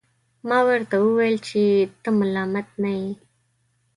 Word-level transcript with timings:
ما 0.49 0.59
ورته 0.67 0.95
وویل 1.05 1.37
چي 1.47 1.63
ته 2.01 2.09
ملامت 2.19 2.67
نه 2.81 2.91
یې. 2.99 3.09